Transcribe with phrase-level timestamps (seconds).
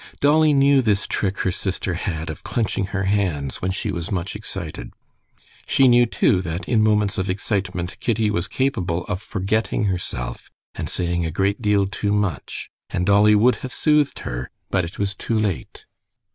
[0.19, 4.35] Dolly knew this trick her sister had of clenching her hands when she was much
[4.35, 4.89] excited;
[5.67, 10.89] she knew, too, that in moments of excitement Kitty was capable of forgetting herself and
[10.89, 15.13] saying a great deal too much, and Dolly would have soothed her, but it was
[15.13, 15.85] too late.